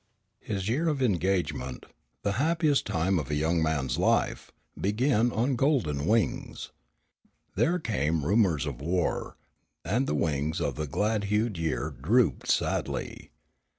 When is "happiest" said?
2.41-2.87